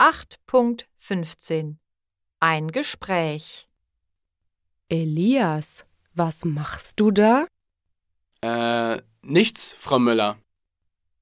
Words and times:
8.15 0.00 1.76
Ein 2.40 2.68
Gespräch 2.68 3.68
Elias, 4.88 5.84
was 6.14 6.46
machst 6.46 6.98
du 6.98 7.10
da? 7.10 7.44
Äh, 8.40 9.02
nichts, 9.20 9.74
Frau 9.74 9.98
Müller. 9.98 10.38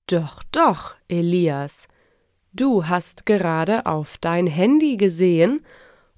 Doch, 0.07 0.45
doch, 0.53 0.95
Elias. 1.09 1.89
Du 2.53 2.87
hast 2.87 3.27
gerade 3.27 3.85
auf 3.85 4.17
dein 4.19 4.47
Handy 4.47 4.97
gesehen 4.97 5.67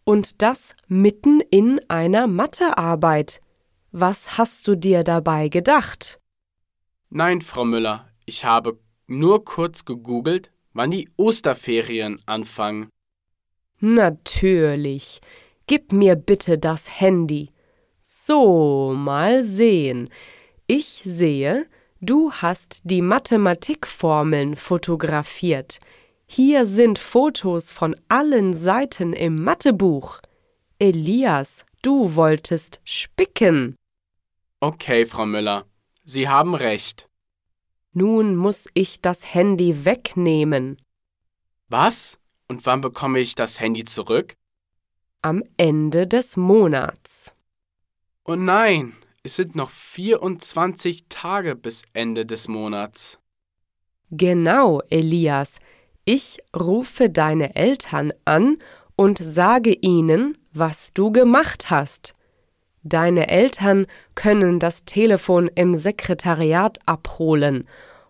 und 0.04 0.42
das 0.42 0.76
mitten 0.86 1.40
in 1.40 1.80
einer 1.88 2.26
Mathearbeit. 2.26 3.40
Was 3.90 4.36
hast 4.36 4.68
du 4.68 4.76
dir 4.76 5.02
dabei 5.02 5.48
gedacht? 5.48 6.20
Nein, 7.08 7.40
Frau 7.40 7.64
Müller, 7.64 8.10
ich 8.26 8.44
habe 8.44 8.78
nur 9.06 9.46
kurz 9.46 9.86
gegoogelt, 9.86 10.52
wann 10.72 10.90
die 10.90 11.08
Osterferien 11.16 12.20
anfangen. 12.26 12.88
Natürlich. 13.80 15.20
Gib 15.66 15.92
mir 15.92 16.16
bitte 16.16 16.58
das 16.58 17.00
Handy. 17.00 17.50
So, 18.02 18.92
mal 18.96 19.44
sehen. 19.44 20.10
Ich 20.66 21.02
sehe, 21.04 21.66
du 22.00 22.32
hast 22.32 22.80
die 22.84 23.02
Mathematikformeln 23.02 24.56
fotografiert. 24.56 25.80
Hier 26.26 26.66
sind 26.66 26.98
Fotos 26.98 27.72
von 27.72 27.96
allen 28.08 28.54
Seiten 28.54 29.12
im 29.12 29.42
Mathebuch. 29.42 30.20
Elias, 30.78 31.64
du 31.82 32.14
wolltest 32.14 32.80
spicken. 32.84 33.76
Okay, 34.60 35.06
Frau 35.06 35.26
Müller, 35.26 35.66
Sie 36.04 36.28
haben 36.28 36.54
recht. 36.54 37.09
Nun 37.92 38.36
muss 38.36 38.68
ich 38.74 39.00
das 39.00 39.34
Handy 39.34 39.84
wegnehmen. 39.84 40.80
Was? 41.68 42.18
Und 42.48 42.64
wann 42.66 42.80
bekomme 42.80 43.18
ich 43.18 43.34
das 43.34 43.60
Handy 43.60 43.84
zurück? 43.84 44.34
Am 45.22 45.42
Ende 45.56 46.06
des 46.06 46.36
Monats. 46.36 47.34
Oh 48.24 48.36
nein, 48.36 48.94
es 49.22 49.36
sind 49.36 49.56
noch 49.56 49.70
24 49.70 51.06
Tage 51.08 51.56
bis 51.56 51.82
Ende 51.92 52.24
des 52.24 52.48
Monats. 52.48 53.18
Genau, 54.10 54.80
Elias. 54.88 55.58
Ich 56.04 56.38
rufe 56.56 57.10
deine 57.10 57.54
Eltern 57.54 58.12
an 58.24 58.58
und 58.96 59.18
sage 59.18 59.72
ihnen, 59.72 60.38
was 60.52 60.92
du 60.92 61.12
gemacht 61.12 61.70
hast. 61.70 62.14
Deine 62.82 63.28
Eltern 63.28 63.86
können 64.14 64.58
das 64.58 64.84
Telefon 64.84 65.48
im 65.54 65.76
Sekretariat 65.76 66.78
abholen. 66.86 67.68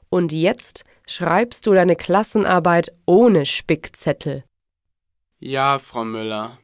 Und 0.09 0.33
jetzt 0.33 0.85
schreibst 1.07 1.67
du 1.67 1.73
deine 1.73 1.97
Klassenarbeit 1.97 2.93
ohne 3.05 3.47
Spickzettel. 3.47 4.45
Ja, 5.41 5.79
Frau 5.79 6.05
Müller. 6.05 6.59